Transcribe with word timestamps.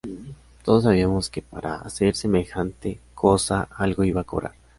Todos 0.63 0.85
sabíamos 0.85 1.29
que 1.29 1.43
para 1.43 1.75
hacer 1.75 2.15
semejante 2.15 2.99
cosa 3.13 3.67
algo 3.69 4.03
iba 4.03 4.21
a 4.21 4.23
cobrar. 4.23 4.53